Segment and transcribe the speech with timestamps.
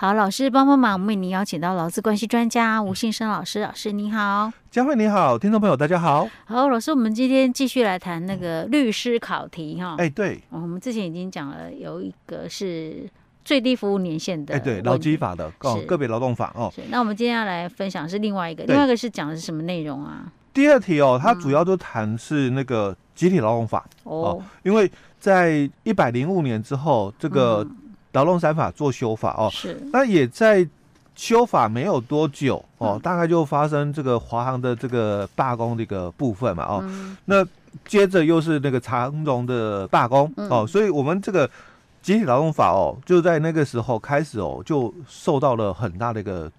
[0.00, 6.28] 好，老师帮帮忙，我们为您邀请到劳资关系专家吴信生老师，老师你好，佳慧你好，听众朋友大家好。
[6.44, 9.96] 好，老师，我们今天继续来谈那个律师考题哈。
[9.98, 13.10] 哎，对，我们之前已经讲了，有一个是
[13.44, 16.72] 最低服务年限的，哎，对，劳基法的哦，个别劳动法哦。
[16.90, 20.32] 那我们今天要来分享是另外一个，另外一个是讲的是什么内容啊？
[20.54, 27.66] 第二题哦，它主要就谈是那个集体劳动法哦，因为在一百零五年之后，这个。
[28.18, 30.66] 劳动三法做修法哦，是，那也在
[31.14, 36.84] 修法没有多久哦，大概就发生这个华航的这个罢工这个部分嘛哦，
[37.26, 37.46] 那
[37.86, 41.48] 接着又是那个长荣的罢工哦，所以我们这个
[42.02, 46.50] 集体劳动法哦，就在那个时候开始哦，就受到了很大的一个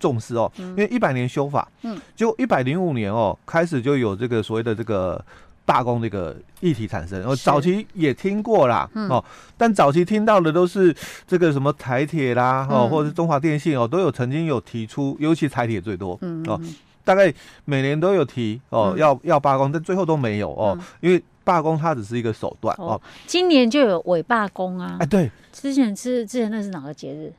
[0.00, 5.22] 重视哦，因为一百年修法，嗯，就一百零五年哦，开始就有这个所谓的这个。
[5.64, 9.24] 罢工这个议题产生，我早期也听过啦，嗯、哦，
[9.56, 10.94] 但早期听到的都是
[11.26, 16.60] 这个什么台铁啦，哦，或者是中华电信哦，都有曾经有提出，尤其台铁最多，嗯、哦，
[17.04, 17.32] 大概
[17.64, 23.02] 每年都有提哦，嗯、要要罢工，但最后都没有哦，嗯、因为罢工它只是一个手段哦，哦。
[23.26, 27.32] 今年就有伪罢工啊，哎，对，之前是之前那是哪个节日？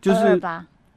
[0.00, 0.40] 就是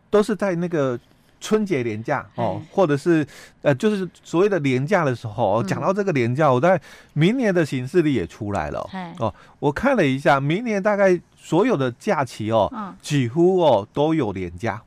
[0.09, 0.99] 都是在那个。
[1.43, 3.27] 春节连假哦，或者是
[3.63, 6.79] 呃，就是所谓的连假的时候，讲到这个连假，我在
[7.11, 8.79] 明年的行事历也出来了
[9.19, 9.33] 哦。
[9.59, 14.81] 我看了一下，明年大概所有的假期哦，几乎哦都有连假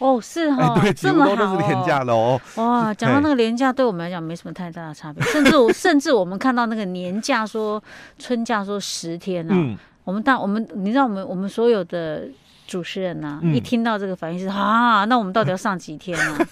[0.00, 2.40] 哦，是哦，对，几乎都都是连假了哦。
[2.56, 7.80] 哇，讲到那个连假，对我们来讲没什么太大的差别， 甚至我甚至我们看到那个年假说
[8.18, 12.28] 春假说十天啊，我们大我们你知道我们我们所有的。
[12.70, 16.48] 主持人呐、啊，嗯、一听到这个反应是啊，那我们到底要上几天呢、啊？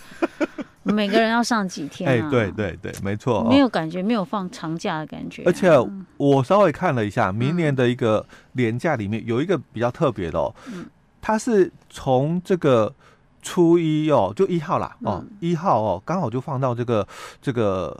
[0.82, 2.26] 每个人要上几天啊？
[2.26, 5.44] 哎，对对对，没错，没有感觉，没有放长假的感觉、啊。
[5.46, 5.70] 而且
[6.16, 10.84] 我稍微看了一下，明年的一个年假里面有一个比较特别的哦，嗯、
[11.22, 12.92] 它是从这个
[13.40, 17.06] 初一哦，就一号啦哦，一、嗯、号哦，刚好就放到这个
[17.40, 17.96] 这个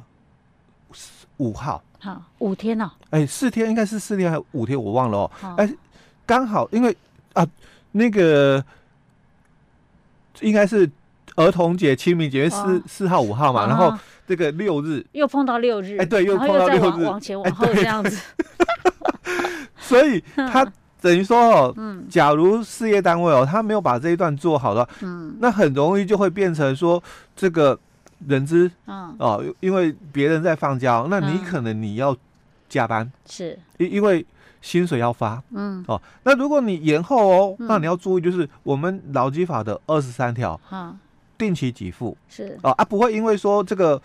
[1.37, 2.91] 五号，好五天呢、哦？
[3.11, 4.83] 哎，四天应该是四天还是五天？
[4.83, 5.31] 我忘了哦。
[5.39, 5.73] 好哎，
[6.27, 6.97] 刚好因为
[7.35, 7.47] 啊。
[7.99, 8.65] 那个
[10.41, 10.89] 应该是
[11.35, 13.93] 儿童节、清明节，四四号、五号嘛，然后
[14.27, 18.17] 这个六日又碰到六日，哎，对，又碰到六日，往前往后这样子。
[19.77, 20.65] 所以他
[21.01, 21.75] 等于说哦，
[22.09, 27.03] 假如事业单位哦，他没有把这一段做好的话，嗯，那很容易就会变成说
[27.35, 27.77] 这个
[28.29, 32.17] 人资，嗯，哦，因为别人在放假，那你可能你要
[32.69, 34.25] 加班，是，因因为。
[34.61, 40.99] 薪水要发，嗯，哦，那如果你延后哦，嗯、那你要注意，就是我们劳基法的二十三条，嗯，
[41.37, 42.17] 定期给付。
[42.29, 42.59] 是。
[42.63, 44.01] 哦啊，不会因为说这个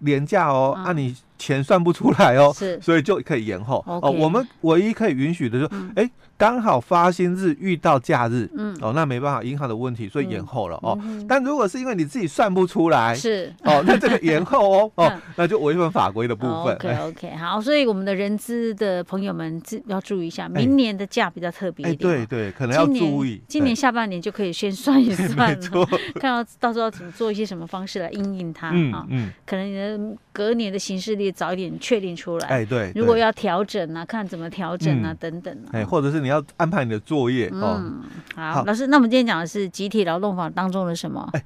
[0.00, 4.10] 廉价哦，嗯、啊你钱算不出来哦，是，所以就可以延后哦。
[4.10, 6.10] 我们唯一可以允许的就是，哎、嗯。
[6.38, 10.96] 刚好发薪日遇到假日，嗯，哦，那没办法，银行的问题，所以延后了哦。
[11.28, 16.76] 但如果是因为你自己算不出来，是哦，那这个延后哦， 哦，那就违反法规的部分。
[16.76, 23.42] OK OK，好，所以我们的人资的朋友们要注意一下，明年的假比较特别一点，对对，可能要注意。
[23.48, 25.84] 今年下半年就可以先算一算，没 错，
[26.20, 29.04] 看到到时候要怎么做一些什么方式来应应它啊。
[29.08, 32.46] 嗯，可能你的隔年的行事历早一点确定出来。
[32.46, 35.58] 哎，对，如果要调整啊，看怎么调整啊，等等。
[35.72, 36.28] 哎，或者是你。
[36.28, 37.80] 要安排你的作业哦。
[37.80, 38.02] 嗯，
[38.36, 41.26] 好，好老师，那我们今天讲的是集体劳动法当中的什么？
[41.32, 41.42] 哎，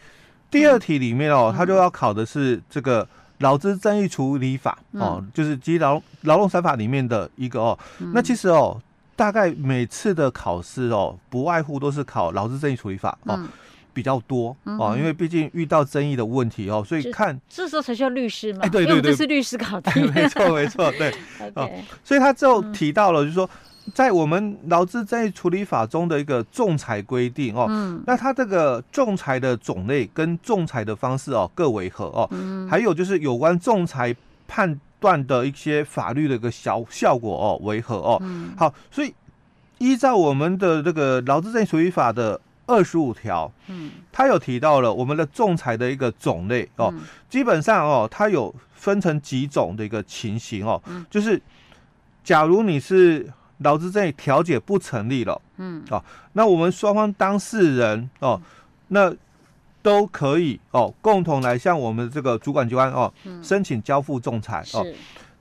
[0.50, 3.06] 第二题里面哦，他、嗯、就要考的是这个
[3.38, 7.78] 劳资争议处理法、嗯、哦，就是集体劳劳动三法里面的一个哦。
[8.00, 8.76] 嗯、那其实哦，
[9.14, 13.38] 大概每次的考试哦，不外乎都是考劳资争议处理法哦。
[13.92, 18.60] 嗯比较多哦，因为毕竟遇到争议的问题哦，所以看这时候才需要律师嘛。
[18.62, 20.00] 哎，对对对，这是律师考题。
[20.14, 21.14] 没错没错，对。
[21.54, 23.48] OK，所以他最后提到了，就是说，
[23.94, 27.66] 在我们劳资争议处理法中的一个仲裁规定哦，
[28.06, 32.26] 那他这个仲裁的种类跟仲裁的方式哦各为何哦？
[32.70, 34.16] 还有就是有关仲裁
[34.48, 38.22] 判断的一些法律的一个效效果哦为何哦？
[38.56, 39.14] 好，所以
[39.76, 42.40] 依照我们的这个劳资争议处理法的。
[42.72, 51.40] 二十五条，嗯，它有提到了我们的仲裁的一个种类哦，嗯、基本上哦，它有分成几种的一个情形哦，嗯、就是
[52.24, 56.02] 假如你是劳资争议调解不成立了，嗯，哦，
[56.32, 58.40] 那我们双方当事人哦，
[58.88, 59.14] 那
[59.82, 64.86] 都可以哦，共同来向我们这个主管机关哦，嗯、申请交付仲裁哦，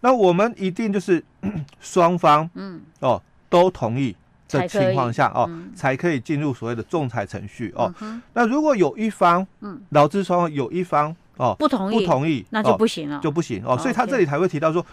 [0.01, 1.23] 那我们一定就是
[1.79, 4.15] 双方，嗯，哦，都同意。
[4.51, 7.93] 的情况下哦，才可以进入所谓的仲裁程序哦。
[8.33, 13.77] 那如果有一方，嗯，劳资双方有一方哦不同意，不同意，那就不行了，就不行哦。
[13.77, 14.85] 所以他这里才会提到说，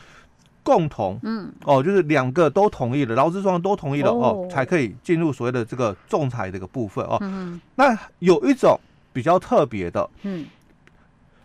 [0.62, 7.18] 共同，嗯，哦，就是两个都同意了，劳资双方都同意了哦，哦，才可以进入所谓的这个仲裁这个部分哦。
[7.20, 8.78] 嗯，那有一种
[9.12, 10.46] 比较特别的，嗯，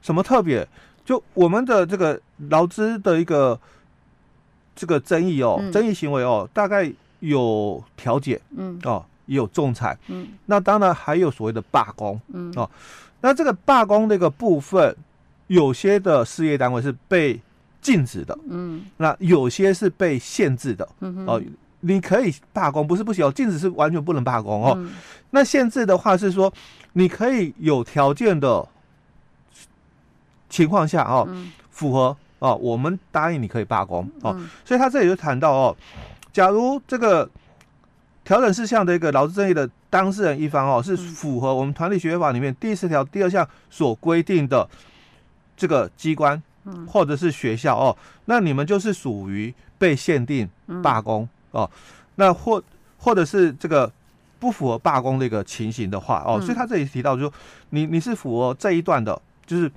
[0.01, 0.67] 什么特别？
[1.05, 2.19] 就我们的这个
[2.49, 3.59] 劳资的一个
[4.73, 6.89] 这个争议哦，争议行为哦，大概
[7.23, 12.69] 有调解，嗯，哦，也有仲裁，嗯，那当然还有所谓的罢工，嗯，哦，
[13.21, 14.95] 那这个罢工这个部分，
[15.47, 17.39] 有些的事业单位是被
[17.81, 21.41] 禁止的，嗯，那有些是被限制的，嗯哦，
[21.79, 24.77] 你可以罢工，不是不行哦，禁止是完全不能罢工哦，
[25.31, 26.51] 那限制的话是说，
[26.93, 28.67] 你可以有条件的。
[30.49, 31.27] 情况下哦，
[31.71, 35.77] 符合哦，我们答应你可以罢工哦，所以他这里就谈到哦，
[36.33, 37.29] 假如这个
[38.25, 44.67] 调整事项的一个劳资争议的当事人一方哦，是符合我们团体协约法里面第四条第二项所规定的
[45.55, 46.41] 这个机关
[46.87, 47.95] 或者是学校哦，
[48.25, 50.49] 那你们就是属于被限定
[50.81, 51.69] 罢工哦，
[52.15, 52.61] 那或
[52.97, 53.89] 或者是这个
[54.39, 57.33] 不符合罢工的一个情形的话哦，所以他这里提到就是说
[57.69, 59.71] 你你是符合这一段的，就是。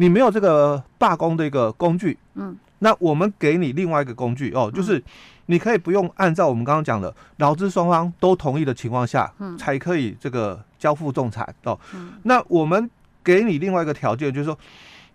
[0.00, 5.02] 你没有这个罢工的一个工具，嗯，那我们给你另外一个工具哦，就是
[5.46, 11.78] 你可以不用按照我们刚刚讲的劳资双方都同意的情况下，嗯，才可以这个交付仲裁哦。
[12.22, 12.90] 那我们
[13.24, 14.56] 给你另外一个条件，就是说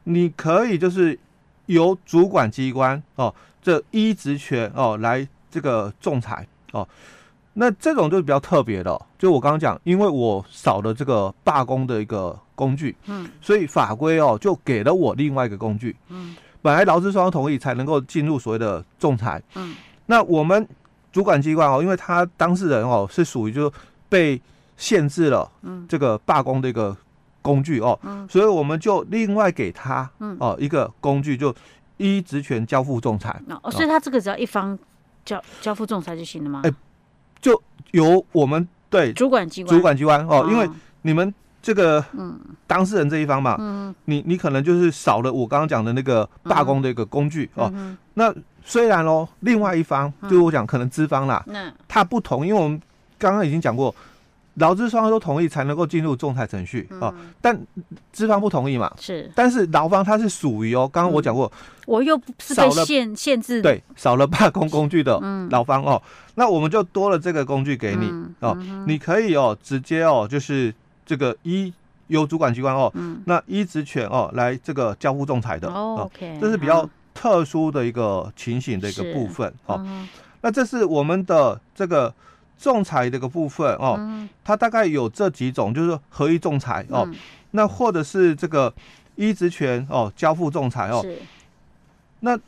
[0.03, 1.17] 你可以就是
[1.67, 6.87] 由主管机关哦，这一职权哦来这个仲裁哦。
[7.55, 19.75] 那这种就是比较特别的，就我刚刚讲，因为我少了这个罢工的一个工具，嗯，所以法规哦就给了我另外一个工具，嗯，本来劳资双方同意才能够进入所谓的仲裁，嗯，
[20.07, 20.67] 那我们
[21.11, 23.71] 主管机关哦，因为他当事人哦是属于就
[24.09, 24.41] 被
[24.75, 26.97] 限制了，嗯，这个罢工的一个
[27.43, 31.53] 工具哦，嗯，所以我们就另外给他，嗯，哦一个工具就
[31.97, 34.75] 依职权交付仲裁，哦，所以他这个只要一方
[35.23, 36.61] 交交付仲裁就行了吗？
[36.63, 36.73] 哎。
[37.41, 37.61] 就
[37.91, 39.75] 由我们对主管机关。
[39.75, 40.69] 主管机关哦，因为
[41.01, 41.33] 你们
[41.63, 42.39] 这个嗯。
[42.67, 47.73] 当事人这一方嘛，嗯，你你可能就是少了我刚刚讲的那个罢工的一个工具哦。
[48.13, 48.31] 那
[48.63, 51.73] 虽然哦，另外一方就是我讲可能资方啦，那。
[51.87, 52.79] 他不同，因为我们
[53.17, 53.95] 刚刚已经讲过。
[54.57, 57.11] 劳资双方都同意才能够进入仲裁程序哦，
[57.41, 57.59] 但
[58.11, 58.93] 资方不同意嘛？
[58.99, 61.51] 是，但是劳方他是属于哦，刚刚我讲过，
[61.87, 65.19] 我又不是被限限制，对，少了罢工工具的
[65.49, 65.99] 劳方哦，
[66.35, 68.55] 那我们就多了这个工具给你哦，
[68.85, 70.71] 你可以哦直接哦就是
[71.05, 71.73] 这个依
[72.07, 72.91] 由主管机关哦，
[73.25, 79.85] 那依职权哦来这个交付仲裁的哦，OK，这是比较特殊的一个情形的一个部分哦，
[80.41, 82.13] 那这是我们的这个。
[82.55, 87.15] 仲裁这个部分哦，嗯、它大概有这几种，就是合一仲裁哦，嗯、
[87.51, 88.73] 那或者是这个
[89.15, 91.17] 依职权哦交付仲裁哦，是。
[92.21, 92.39] 那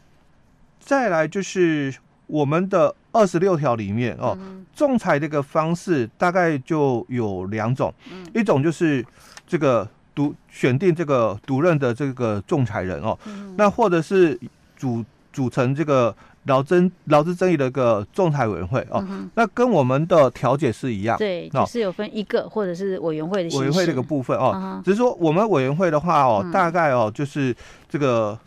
[0.79, 1.93] 再来就是
[2.27, 9.05] 我们的二十六条里面哦，嗯、仲裁这个方式大概就有两种，嗯、一种就是
[9.47, 14.39] 这个独选定这个独任的这个仲裁人哦，嗯、那或者是
[14.75, 16.15] 组组成这个。
[16.45, 27.55] 劳争劳资争议的一个仲裁委员会哦，嗯、那跟我们的调解是一样，对，就是有分一个或者是委员会的委员会这个部分哦，嗯、只是说我们委员会的话哦，嗯、大概哦就是
[27.89, 28.37] 这个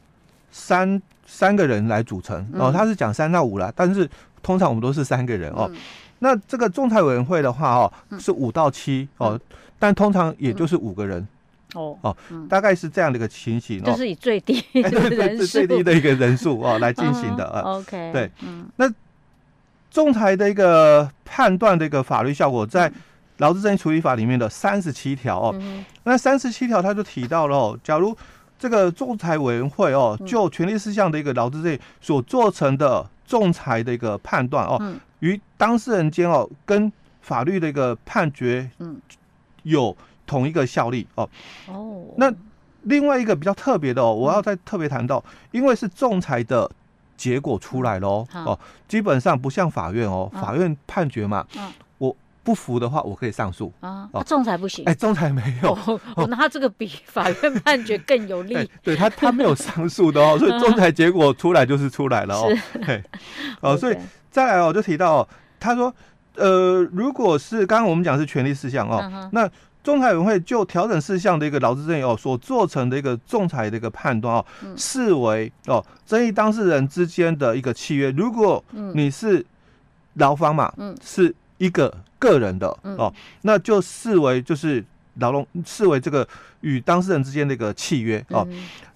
[0.52, 4.08] 三三个人来组成哦，他是讲三到五啦，但是
[4.42, 5.70] 通常我们都是三个人哦。
[5.72, 5.76] 嗯、
[6.20, 9.40] 那这个仲裁委员会的话哦是五到七哦，嗯、
[9.78, 11.26] 但通常也就是五个人。
[11.74, 12.16] 哦哦，
[12.48, 14.58] 大概是这样的一个情形哦，就是以最低
[15.46, 17.60] 最低的一个人数哦 来进行的啊。
[17.60, 18.30] OK，对，
[18.76, 18.90] 那
[19.90, 22.90] 仲裁的一个判断的一个法律效果，在
[23.36, 25.54] 劳资争议处理法里面的三十七条哦，
[26.04, 28.16] 那三十七条他就提到了哦，假如
[28.58, 39.00] 这个仲裁委员会哦，就权利事项的一个劳资争议所做成的仲裁的一个判断哦，与当事人间哦跟法律的一个判决嗯。
[39.62, 39.96] 有。
[40.28, 41.26] 同一个效力哦，
[41.68, 42.30] 哦，那
[42.82, 46.70] 另外一个比较特别的哦，我要再特别谈到，因为是仲裁的
[47.16, 51.62] 结果出来了哦，哦，基本上不像法院哦，法院判决嘛，我
[52.48, 53.70] 不服的话，我可以上诉。
[53.80, 55.76] 啊，仲裁不行，哎，仲裁没有，
[56.16, 62.48] 我拿这个比法院判决更有利，对他他没有上诉的哦， 所以仲裁结果出来就是出来了哦，
[62.86, 63.04] 对，
[63.60, 63.96] 哦，所以
[64.30, 65.28] 再来哦，就提到
[65.60, 65.94] 他说，
[66.36, 69.46] 呃，如果是刚刚我们讲是权利事项哦，那。
[69.80, 74.44] 仲裁委员会就调整事项的一个劳资争议哦，所做成的一个仲裁的一个判断哦，
[74.76, 78.10] 视为哦争议当事人之间的一个契约。
[78.10, 78.62] 如果
[78.92, 79.46] 你是
[80.14, 80.94] 劳方嘛，嗯。
[81.02, 83.12] 是一个个人的哦，
[83.42, 84.84] 那就视为就是
[85.16, 86.26] 劳动视为这个
[86.62, 88.46] 与当事人之间的一个契约哦。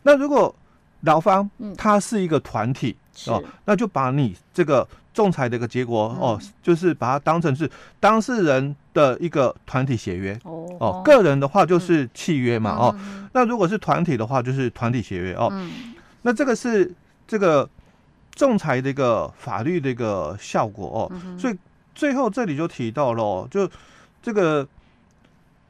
[0.02, 0.54] 那如果
[1.02, 12.96] 劳方他是一个团体哦，那就把你这个仲裁的一个结果哦，就是把它当成是当事人的一个团体协约哦，个人的话就是契约嘛哦，
[13.32, 15.52] 那如果是团体的话就是团体协约哦，
[16.22, 16.90] 那这个是
[17.26, 17.68] 这个
[18.34, 21.56] 仲裁的一个法律的一个效果哦，所以
[21.94, 23.68] 最后这里就提到了，就
[24.22, 24.66] 这个。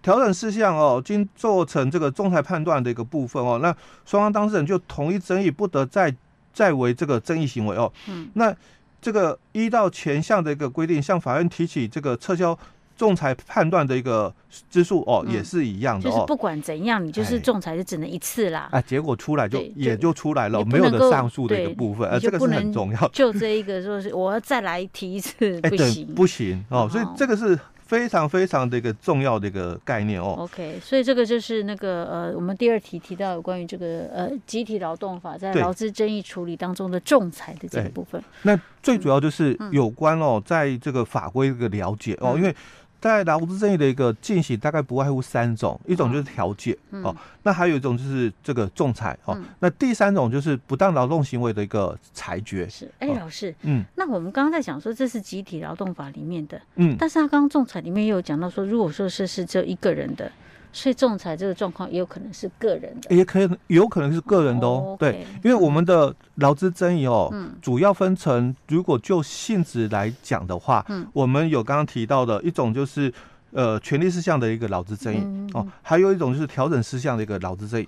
[0.02, 3.72] 调整事项哦，经做成这个仲裁判断的一个部分哦，那
[4.04, 6.12] 双方当事人就同意争议不得再
[6.52, 7.92] 再为这个争议行为哦。
[8.08, 8.28] 嗯。
[8.34, 8.52] 那
[9.00, 12.58] 这个依照前项的一个规定，向法院提起这个撤销
[12.96, 14.32] 仲裁判断的一个
[14.70, 16.12] 之数哦，也是一样的哦。
[16.12, 18.68] 就是不管怎样，你就是仲裁就只能一次啦。
[18.72, 23.08] 哎，结果出来就也就出来了，没有的上诉的一个部分，呃，这个是很重要。
[23.08, 26.88] 就这一个说是我要再来提一次，不行，不行哦。
[26.90, 27.58] 所以这个是。
[27.84, 30.34] 非常非常的一个重要的一个概念哦。
[30.38, 38.22] OK，所以这个就是那个呃，我们第二题提到有关于这个呃集体劳动法在劳资争议处理当中的仲裁的这个部分。
[38.44, 42.56] 那最主要就是有关哦，在这个法规这个了解哦，因为。
[43.02, 52.68] 在劳资争议的一个进行，大概不外乎三种，一种就是调解哦，那还有一种就是这个仲裁哦，那第三种就是不当劳动行为的一个裁决。
[52.68, 60.30] 是，哎，老师，嗯，那我们刚刚在讲说这是集体劳动法里面的，嗯，但是他刚刚仲裁里面也有讲到说，如果说是是只有一个人的。
[60.72, 64.96] 所以仲裁这个状况也有可能是个人的，也可以有可能是个人的哦。
[64.98, 73.12] 对，因为我们的劳资争议哦，主要分成，如果就性质来讲的话，嗯，我们有刚刚提到的一种就是
[73.50, 77.86] 呃权利事项的一个劳资争议哦，还有一种就是调整事项的一个劳资争议。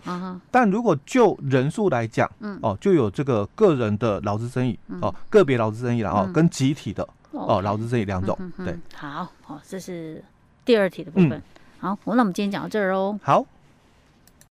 [0.50, 8.38] 但如果就人数来讲，嗯，哦，就有这个个人的劳资争议哦，个别劳资争议了哦跟集体的哦劳资争议两种。
[8.58, 10.22] 对，好，好，这是
[10.66, 11.42] 第二题的部分。
[11.84, 13.20] 好，那我们今天讲到这儿哦。
[13.22, 13.44] 好。